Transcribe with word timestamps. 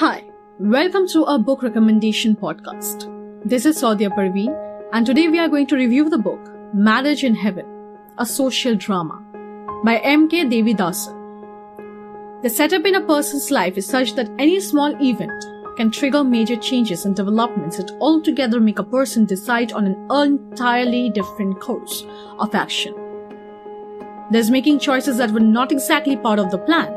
Hi, 0.00 0.24
welcome 0.58 1.06
to 1.08 1.26
our 1.26 1.38
book 1.38 1.62
recommendation 1.62 2.34
podcast. 2.34 3.02
This 3.44 3.66
is 3.66 3.82
Saudia 3.82 4.08
Parveen, 4.08 4.54
and 4.94 5.04
today 5.04 5.28
we 5.28 5.38
are 5.38 5.46
going 5.46 5.66
to 5.66 5.76
review 5.76 6.08
the 6.08 6.16
book 6.16 6.40
Marriage 6.72 7.22
in 7.22 7.34
Heaven, 7.34 7.66
a 8.16 8.24
social 8.24 8.74
drama 8.74 9.22
by 9.84 9.98
M.K. 9.98 10.46
Devidasan. 10.46 11.12
The 12.42 12.48
setup 12.48 12.86
in 12.86 12.94
a 12.94 13.02
person's 13.02 13.50
life 13.50 13.76
is 13.76 13.86
such 13.86 14.14
that 14.14 14.30
any 14.38 14.58
small 14.58 14.96
event 15.02 15.44
can 15.76 15.90
trigger 15.90 16.24
major 16.24 16.56
changes 16.56 17.04
and 17.04 17.14
developments 17.14 17.76
that 17.76 17.94
altogether 18.00 18.58
make 18.58 18.78
a 18.78 18.90
person 18.94 19.26
decide 19.26 19.70
on 19.74 19.84
an 19.84 20.10
entirely 20.10 21.10
different 21.10 21.60
course 21.60 22.06
of 22.38 22.54
action. 22.54 22.94
There's 24.30 24.50
making 24.50 24.78
choices 24.78 25.18
that 25.18 25.30
were 25.30 25.40
not 25.40 25.72
exactly 25.72 26.16
part 26.16 26.38
of 26.38 26.50
the 26.50 26.56
plan. 26.56 26.96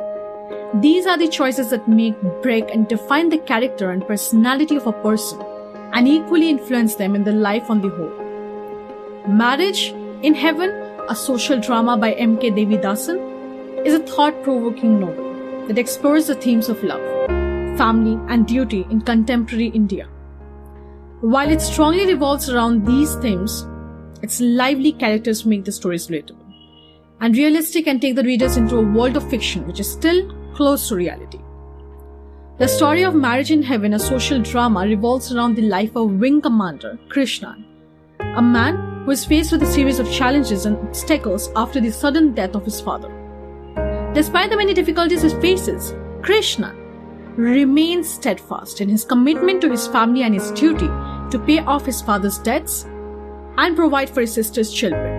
These 0.81 1.05
are 1.05 1.17
the 1.17 1.27
choices 1.27 1.69
that 1.69 1.87
make, 1.87 2.19
break, 2.41 2.73
and 2.73 2.87
define 2.87 3.29
the 3.29 3.37
character 3.37 3.91
and 3.91 4.07
personality 4.07 4.75
of 4.75 4.87
a 4.87 4.91
person 4.91 5.39
and 5.93 6.07
equally 6.07 6.50
influence 6.50 6.95
them 6.95 7.14
in 7.14 7.23
their 7.23 7.36
life 7.36 7.69
on 7.69 7.79
the 7.79 7.89
whole. 7.89 9.31
Marriage 9.31 9.93
in 10.23 10.33
Heaven, 10.33 10.71
a 11.09 11.15
social 11.15 11.59
drama 11.59 11.95
by 11.95 12.14
M.K. 12.14 12.50
Devidasan, 12.50 13.86
is 13.86 13.93
a 13.93 14.00
thought 14.00 14.41
provoking 14.41 15.00
novel 15.00 15.67
that 15.67 15.78
explores 15.78 16.25
the 16.25 16.33
themes 16.33 16.69
of 16.69 16.83
love, 16.83 17.28
family, 17.78 18.19
and 18.33 18.47
duty 18.47 18.87
in 18.89 19.01
contemporary 19.01 19.67
India. 19.67 20.07
While 21.21 21.51
it 21.51 21.61
strongly 21.61 22.07
revolves 22.07 22.50
around 22.50 22.87
these 22.87 23.14
themes, 23.17 23.67
its 24.23 24.42
lively 24.42 24.93
characters 24.93 25.45
make 25.45 25.65
the 25.65 25.71
stories 25.71 26.07
relatable 26.07 26.39
and 27.21 27.37
realistic 27.37 27.86
and 27.86 28.01
take 28.01 28.15
the 28.15 28.23
readers 28.23 28.57
into 28.57 28.78
a 28.78 28.81
world 28.81 29.15
of 29.15 29.29
fiction 29.29 29.67
which 29.67 29.79
is 29.79 29.92
still 29.92 30.43
close 30.54 30.88
to 30.89 30.96
reality. 30.96 31.39
The 32.59 32.67
story 32.67 33.03
of 33.03 33.16
Marriage 33.16 33.52
in 33.52 33.64
Heaven, 33.64 33.94
a 33.94 34.00
social 34.00 34.39
drama, 34.39 34.81
revolves 34.81 35.34
around 35.34 35.56
the 35.56 35.64
life 35.64 35.95
of 35.95 36.12
Wing 36.12 36.40
Commander 36.40 37.00
Krishnan, 37.10 37.66
a 38.20 38.42
man 38.42 39.04
who 39.06 39.12
is 39.12 39.26
faced 39.26 39.52
with 39.52 39.64
a 39.64 39.72
series 39.72 40.00
of 40.00 40.12
challenges 40.12 40.66
and 40.66 40.78
obstacles 40.78 41.50
after 41.56 41.82
the 41.82 41.92
sudden 41.92 42.34
death 42.34 42.56
of 42.56 42.64
his 42.64 42.80
father. 42.80 43.10
Despite 44.14 44.52
the 44.52 44.58
many 44.58 44.73
difficulties 44.73 45.23
he 45.23 45.30
faces, 45.42 45.94
Krishnan 46.22 46.80
remains 47.36 48.08
steadfast 48.08 48.80
in 48.80 48.90
his 48.90 49.04
commitment 49.04 49.62
to 49.62 49.72
his 49.72 49.88
family 49.88 50.22
and 50.22 50.34
his 50.36 50.52
duty 50.52 50.88
to 51.32 51.44
pay 51.45 51.60
off 51.60 51.86
his 51.86 52.02
father's 52.02 52.38
debts 52.38 52.86
and 53.58 53.76
provide 53.76 54.10
for 54.10 54.22
his 54.22 54.34
sister's 54.34 54.72
children. 54.72 55.12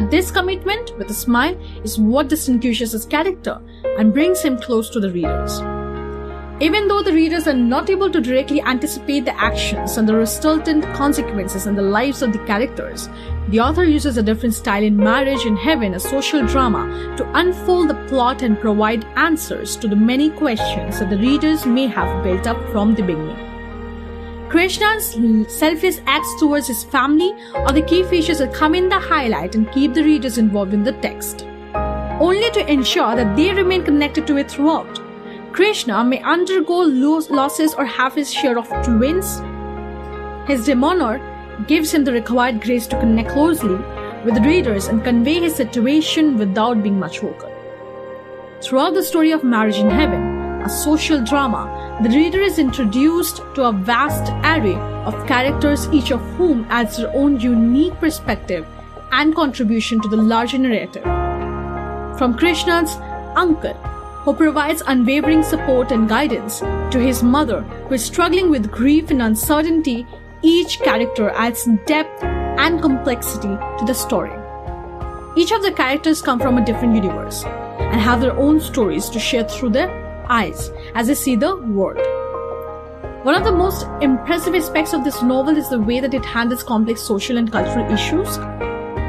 This 0.00 0.30
commitment 0.30 0.96
with 0.98 1.10
a 1.10 1.14
smile 1.14 1.58
is 1.82 1.98
what 1.98 2.28
distinguishes 2.28 2.92
his 2.92 3.06
character 3.06 3.58
and 3.98 4.12
brings 4.12 4.42
him 4.42 4.58
close 4.58 4.90
to 4.90 5.00
the 5.00 5.10
readers. 5.10 5.60
Even 6.60 6.86
though 6.86 7.02
the 7.02 7.12
readers 7.12 7.46
are 7.46 7.54
not 7.54 7.88
able 7.88 8.10
to 8.10 8.20
directly 8.20 8.60
anticipate 8.60 9.24
the 9.24 9.40
actions 9.40 9.96
and 9.96 10.06
the 10.06 10.14
resultant 10.14 10.84
consequences 10.94 11.66
in 11.66 11.74
the 11.74 11.82
lives 11.82 12.20
of 12.20 12.32
the 12.32 12.38
characters, 12.40 13.08
the 13.48 13.60
author 13.60 13.84
uses 13.84 14.18
a 14.18 14.22
different 14.22 14.54
style 14.54 14.82
in 14.82 14.96
Marriage 14.96 15.46
in 15.46 15.56
Heaven, 15.56 15.94
a 15.94 16.00
social 16.00 16.46
drama, 16.46 17.14
to 17.16 17.30
unfold 17.34 17.88
the 17.88 18.06
plot 18.06 18.42
and 18.42 18.60
provide 18.60 19.04
answers 19.16 19.76
to 19.76 19.88
the 19.88 19.96
many 19.96 20.28
questions 20.30 20.98
that 20.98 21.08
the 21.08 21.18
readers 21.18 21.64
may 21.64 21.86
have 21.86 22.22
built 22.22 22.46
up 22.46 22.62
from 22.70 22.94
the 22.94 23.02
beginning. 23.02 23.55
Krishnan's 24.48 25.52
selfless 25.52 26.00
acts 26.06 26.32
towards 26.38 26.68
his 26.68 26.84
family 26.84 27.34
are 27.54 27.72
the 27.72 27.82
key 27.82 28.04
features 28.04 28.38
that 28.38 28.54
come 28.54 28.76
in 28.76 28.88
the 28.88 28.98
highlight 28.98 29.56
and 29.56 29.70
keep 29.72 29.92
the 29.92 30.04
readers 30.04 30.38
involved 30.38 30.72
in 30.72 30.84
the 30.84 30.92
text, 30.92 31.44
only 32.20 32.48
to 32.52 32.70
ensure 32.70 33.16
that 33.16 33.36
they 33.36 33.52
remain 33.52 33.82
connected 33.82 34.24
to 34.28 34.36
it 34.36 34.48
throughout. 34.48 35.00
Krishna 35.52 36.04
may 36.04 36.22
undergo 36.22 36.78
losses 37.28 37.74
or 37.74 37.84
have 37.84 38.14
his 38.14 38.32
share 38.32 38.56
of 38.56 38.68
twins. 38.84 39.42
His 40.46 40.64
demeanor 40.64 41.20
gives 41.66 41.92
him 41.92 42.04
the 42.04 42.12
required 42.12 42.62
grace 42.62 42.86
to 42.86 43.00
connect 43.00 43.30
closely 43.30 43.76
with 44.24 44.34
the 44.34 44.42
readers 44.42 44.86
and 44.86 45.02
convey 45.02 45.40
his 45.40 45.56
situation 45.56 46.36
without 46.38 46.84
being 46.84 47.00
much 47.00 47.18
vocal. 47.18 47.52
Throughout 48.60 48.94
the 48.94 49.02
story 49.02 49.32
of 49.32 49.42
Marriage 49.42 49.78
in 49.78 49.90
Heaven, 49.90 50.35
a 50.66 50.68
social 50.68 51.22
drama, 51.22 51.64
the 52.02 52.08
reader 52.08 52.40
is 52.40 52.58
introduced 52.58 53.36
to 53.54 53.62
a 53.62 53.72
vast 53.72 54.32
array 54.44 54.74
of 55.04 55.26
characters, 55.28 55.88
each 55.92 56.10
of 56.10 56.20
whom 56.36 56.66
adds 56.68 56.96
their 56.96 57.14
own 57.14 57.38
unique 57.38 57.94
perspective 58.00 58.66
and 59.12 59.36
contribution 59.36 60.00
to 60.00 60.08
the 60.08 60.16
larger 60.16 60.58
narrative. 60.58 61.04
From 62.18 62.36
Krishna's 62.36 62.96
uncle, 63.36 63.74
who 64.24 64.34
provides 64.34 64.82
unwavering 64.88 65.44
support 65.44 65.92
and 65.92 66.08
guidance, 66.08 66.58
to 66.58 66.98
his 66.98 67.22
mother, 67.22 67.60
who 67.60 67.94
is 67.94 68.04
struggling 68.04 68.50
with 68.50 68.72
grief 68.72 69.12
and 69.12 69.22
uncertainty, 69.22 70.04
each 70.42 70.80
character 70.80 71.30
adds 71.30 71.68
depth 71.86 72.24
and 72.24 72.82
complexity 72.82 73.54
to 73.78 73.84
the 73.86 73.94
story. 73.94 74.34
Each 75.36 75.52
of 75.52 75.62
the 75.62 75.70
characters 75.70 76.20
come 76.20 76.40
from 76.40 76.58
a 76.58 76.64
different 76.64 76.96
universe 76.96 77.44
and 77.44 78.00
have 78.00 78.20
their 78.20 78.36
own 78.36 78.58
stories 78.58 79.08
to 79.10 79.20
share 79.20 79.44
through 79.44 79.70
their 79.70 80.05
eyes 80.28 80.70
as 80.94 81.06
they 81.06 81.14
see 81.14 81.36
the 81.36 81.56
world. 81.56 81.98
One 83.24 83.34
of 83.34 83.44
the 83.44 83.50
most 83.50 83.86
impressive 84.00 84.54
aspects 84.54 84.92
of 84.92 85.02
this 85.02 85.20
novel 85.22 85.56
is 85.56 85.68
the 85.68 85.80
way 85.80 85.98
that 85.98 86.14
it 86.14 86.24
handles 86.24 86.62
complex 86.62 87.02
social 87.02 87.38
and 87.38 87.50
cultural 87.50 87.90
issues. 87.92 88.38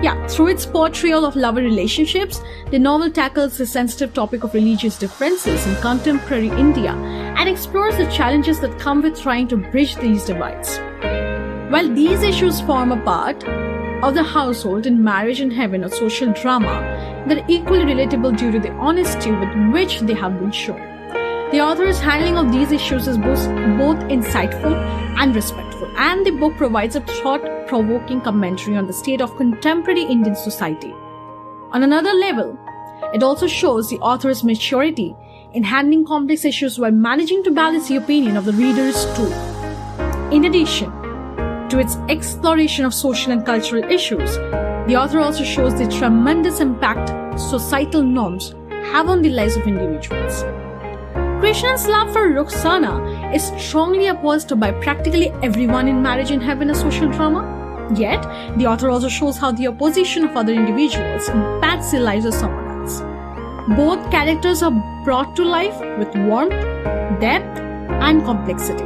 Yeah, 0.04 0.28
through 0.28 0.48
its 0.48 0.66
portrayal 0.66 1.26
of 1.26 1.36
lover 1.36 1.62
relationships, 1.62 2.42
the 2.72 2.80
novel 2.80 3.12
tackles 3.12 3.58
the 3.58 3.66
sensitive 3.66 4.14
topic 4.14 4.44
of 4.44 4.54
religious 4.54 4.98
differences 4.98 5.66
in 5.68 5.76
contemporary 5.78 6.50
India 6.50 6.92
and 6.92 7.48
explores 7.48 7.98
the 7.98 8.10
challenges 8.12 8.60
that 8.62 8.80
come 8.80 9.02
with 9.02 9.20
trying 9.20 9.48
to 9.50 9.58
bridge 9.58 9.96
these 9.98 10.26
divides. 10.26 10.80
While 11.72 11.94
these 11.94 12.24
issues 12.24 12.62
form 12.62 12.92
a 12.92 13.04
part 13.04 13.44
of 14.04 14.14
the 14.14 14.24
household 14.24 14.86
in 14.86 15.04
Marriage 15.04 15.42
in 15.42 15.52
Heaven, 15.52 15.84
or 15.84 15.90
social 15.90 16.32
drama, 16.34 17.26
they're 17.28 17.46
equally 17.48 17.86
relatable 17.86 18.38
due 18.38 18.52
to 18.52 18.60
the 18.60 18.72
honesty 18.72 19.32
with 19.32 19.74
which 19.74 20.00
they 20.00 20.14
have 20.14 20.40
been 20.40 20.52
shown. 20.52 20.97
The 21.50 21.62
author's 21.62 22.00
handling 22.00 22.38
of 22.38 22.52
these 22.52 22.74
issues 22.74 23.08
is 23.08 23.18
both, 23.18 23.46
both 23.78 24.00
insightful 24.10 24.76
and 25.18 25.34
respectful, 25.34 25.88
and 25.96 26.26
the 26.26 26.32
book 26.32 26.58
provides 26.58 26.98
a 26.98 27.00
thought 27.00 27.42
provoking 27.68 28.20
commentary 28.20 28.76
on 28.76 28.86
the 28.86 28.92
state 28.92 29.22
of 29.22 29.38
contemporary 29.38 30.04
Indian 30.04 30.36
society. 30.36 30.92
On 31.72 31.84
another 31.84 32.12
level, 32.12 32.60
it 33.14 33.24
also 33.24 33.48
shows 33.48 33.90
the 33.90 33.98
author's 34.00 34.44
maturity 34.44 35.16
in 35.54 35.64
handling 35.64 36.06
complex 36.06 36.44
issues 36.44 36.78
while 36.78 36.92
managing 36.92 37.46
to 37.46 37.52
balance 37.52 37.88
the 37.88 37.96
opinion 37.96 38.36
of 38.36 38.44
the 38.44 38.52
readers 38.52 39.06
too. 39.16 39.32
In 40.36 40.44
addition 40.44 40.92
to 41.70 41.80
its 41.80 41.96
exploration 42.10 42.84
of 42.84 42.94
social 42.94 43.32
and 43.32 43.46
cultural 43.46 43.86
issues, 43.86 44.36
the 44.88 44.98
author 44.98 45.20
also 45.20 45.46
shows 45.46 45.78
the 45.78 45.88
tremendous 45.88 46.60
impact 46.60 47.40
societal 47.40 48.04
norms 48.04 48.54
have 48.92 49.08
on 49.08 49.22
the 49.22 49.30
lives 49.30 49.56
of 49.56 49.66
individuals. 49.66 50.44
Krishnan's 51.40 51.88
love 51.88 52.12
for 52.14 52.30
Roxana 52.30 53.32
is 53.32 53.52
strongly 53.60 54.08
opposed 54.08 54.60
by 54.60 54.72
practically 54.72 55.30
everyone 55.44 55.88
in 55.88 56.02
Marriage 56.02 56.32
in 56.32 56.42
Heaven, 56.42 56.72
a 56.72 56.76
social 56.76 57.08
drama. 57.12 57.44
Yet, 57.96 58.24
the 58.58 58.66
author 58.66 58.90
also 58.90 59.08
shows 59.08 59.38
how 59.38 59.52
the 59.52 59.68
opposition 59.68 60.24
of 60.24 60.36
other 60.36 60.52
individuals 60.52 61.30
impacts 61.30 61.92
the 61.92 62.00
lives 62.00 62.26
of 62.26 62.34
someone 62.34 62.82
else. 62.82 63.02
Both 63.78 64.10
characters 64.10 64.64
are 64.64 64.72
brought 65.06 65.36
to 65.36 65.44
life 65.46 65.80
with 66.00 66.14
warmth, 66.16 66.60
depth, 67.22 67.60
and 67.60 68.26
complexity. 68.26 68.84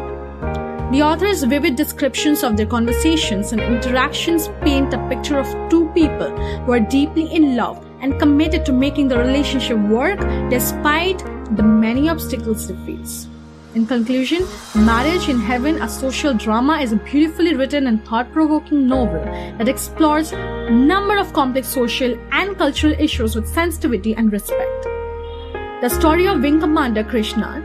The 0.91 1.03
author's 1.03 1.43
vivid 1.43 1.77
descriptions 1.77 2.43
of 2.43 2.57
their 2.57 2.65
conversations 2.65 3.53
and 3.53 3.61
interactions 3.61 4.49
paint 4.59 4.93
a 4.93 5.07
picture 5.07 5.39
of 5.39 5.47
two 5.69 5.89
people 5.93 6.35
who 6.65 6.73
are 6.73 6.81
deeply 6.81 7.33
in 7.33 7.55
love 7.55 7.85
and 8.01 8.19
committed 8.19 8.65
to 8.65 8.73
making 8.73 9.07
the 9.07 9.17
relationship 9.17 9.77
work 9.77 10.19
despite 10.49 11.23
the 11.55 11.63
many 11.63 12.09
obstacles 12.09 12.67
they 12.67 12.75
face. 12.85 13.27
In 13.73 13.85
conclusion, 13.85 14.45
Marriage 14.75 15.29
in 15.29 15.39
Heaven, 15.39 15.81
a 15.81 15.87
social 15.87 16.33
drama, 16.33 16.79
is 16.79 16.91
a 16.91 16.97
beautifully 16.97 17.55
written 17.55 17.87
and 17.87 18.05
thought-provoking 18.05 18.85
novel 18.85 19.23
that 19.57 19.69
explores 19.69 20.33
a 20.33 20.69
number 20.69 21.17
of 21.17 21.31
complex 21.31 21.69
social 21.69 22.17
and 22.31 22.57
cultural 22.57 22.93
issues 22.99 23.33
with 23.35 23.47
sensitivity 23.47 24.13
and 24.13 24.31
respect. 24.33 24.83
The 25.81 25.89
story 25.89 26.27
of 26.27 26.41
Wing 26.41 26.59
Commander 26.59 27.03
Krishna 27.03 27.63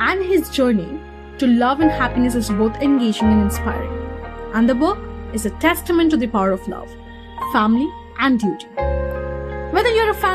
and 0.00 0.24
his 0.24 0.48
journey 0.48 0.98
to 1.38 1.46
love 1.46 1.80
and 1.80 1.90
happiness 1.90 2.34
is 2.34 2.48
both 2.48 2.76
engaging 2.76 3.28
and 3.28 3.42
inspiring. 3.42 3.92
And 4.54 4.68
the 4.68 4.74
book 4.74 4.98
is 5.34 5.44
a 5.44 5.50
testament 5.50 6.10
to 6.12 6.16
the 6.16 6.26
power 6.26 6.52
of 6.52 6.66
love, 6.68 6.90
family, 7.52 7.88
and 8.18 8.40
duty. 8.40 8.66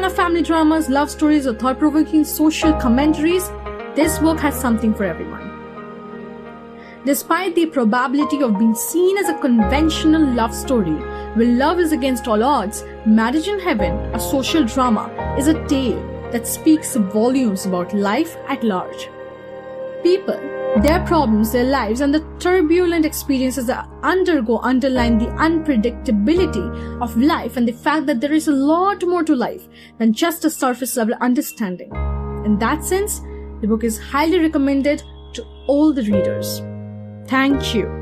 Of 0.05 0.15
family 0.15 0.41
dramas, 0.41 0.89
love 0.89 1.09
stories, 1.09 1.47
or 1.47 1.53
thought 1.53 1.79
provoking 1.79 2.23
social 2.23 2.73
commentaries, 2.73 3.49
this 3.95 4.19
book 4.19 4.39
has 4.39 4.59
something 4.59 4.93
for 4.93 5.03
everyone. 5.03 5.45
Despite 7.05 7.55
the 7.55 7.65
probability 7.65 8.41
of 8.43 8.59
being 8.59 8.75
seen 8.75 9.17
as 9.17 9.29
a 9.29 9.37
conventional 9.39 10.21
love 10.21 10.53
story, 10.53 10.95
where 11.35 11.47
love 11.47 11.79
is 11.79 11.91
against 11.91 12.27
all 12.27 12.43
odds, 12.43 12.83
Marriage 13.05 13.47
in 13.47 13.59
Heaven, 13.59 13.93
a 14.13 14.19
social 14.19 14.65
drama, 14.65 15.09
is 15.37 15.47
a 15.47 15.67
tale 15.67 16.01
that 16.31 16.45
speaks 16.45 16.95
volumes 16.95 17.65
about 17.65 17.93
life 17.93 18.37
at 18.47 18.63
large. 18.63 19.09
People, 20.03 20.58
their 20.77 21.04
problems, 21.06 21.51
their 21.51 21.63
lives, 21.63 22.01
and 22.01 22.13
the 22.13 22.24
turbulent 22.39 23.06
experiences 23.06 23.66
they 23.66 23.74
undergo 24.04 24.60
underline 24.60 25.18
the 25.18 25.25
unpredictability 25.25 27.01
of 27.01 27.18
life 27.18 27.57
and 27.57 27.68
the 27.68 27.74
fact 27.74 28.06
that 28.06 28.21
there 28.21 28.31
is 28.31 28.48
a 28.48 28.51
lot 28.51 29.04
more 29.04 29.24
to 29.24 29.36
life 29.36 29.68
than 29.98 30.13
just 30.13 30.45
a 30.45 30.50
surface 30.50 30.95
level 30.95 31.16
understanding. 31.21 31.89
In 32.45 32.57
that 32.60 32.86
sense, 32.86 33.19
the 33.62 33.68
book 33.68 33.83
is 33.83 34.00
highly 34.00 34.39
recommended 34.39 35.04
to 35.33 35.44
all 35.68 35.92
the 35.92 36.04
readers. 36.04 36.62
Thank 37.27 37.75
you. 37.75 37.98